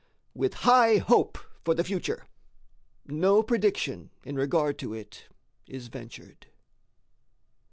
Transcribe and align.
With 0.33 0.55
high 0.65 0.97
hope 0.97 1.37
for 1.63 1.75
the 1.75 1.83
future, 1.83 2.25
no 3.05 3.43
prediction 3.43 4.09
in 4.23 4.35
regard 4.35 4.79
to 4.79 4.95
it 4.95 5.25
is 5.67 5.89
ventured. 5.89 6.47